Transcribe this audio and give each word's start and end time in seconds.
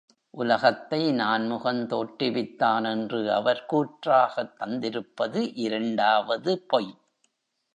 உலகத்தை 0.29 1.11
நான்முகன் 1.11 1.85
தோற்றுவித்தான் 1.87 2.89
என்று 2.89 3.33
அவர் 3.33 3.65
கூற்றாகத் 3.73 4.53
தந்திருப்பது 4.59 5.51
இரண்டாவது 5.55 6.59
பொய். 6.59 6.97